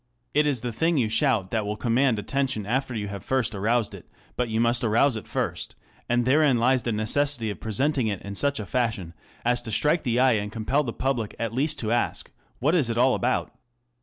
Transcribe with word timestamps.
It 0.33 0.47
is 0.47 0.61
the 0.61 0.71
thing 0.73 0.97
you 0.97 1.09
shout 1.09 1.51
that 1.51 1.63
will 1.63 1.75
command 1.77 2.17
attention 2.17 2.65
after 2.65 2.95
you 2.95 3.07
have 3.09 3.23
first 3.23 3.53
aroused 3.53 3.93
it, 3.93 4.09
but 4.35 4.49
you 4.49 4.59
must 4.59 4.83
arouse 4.83 5.15
it 5.15 5.27
first; 5.27 5.75
and 6.09 6.25
therein 6.25 6.57
lies 6.57 6.81
the 6.81 6.91
necessity 6.91 7.51
of 7.51 7.59
presenting 7.61 8.07
it 8.07 8.19
in 8.23 8.33
such 8.33 8.59
a 8.59 8.65
fashion 8.65 9.13
as 9.45 9.61
to 9.61 9.71
strike 9.71 10.01
the 10.01 10.19
eye 10.19 10.31
and 10.41 10.51
compel 10.51 10.83
the 10.83 10.91
public 10.91 11.35
at 11.37 11.53
least 11.53 11.77
to 11.81 11.91
ask," 11.91 12.31
What 12.59 12.73
is 12.73 12.89
it 12.89 12.97
all. 12.97 13.13
about 13.13 13.53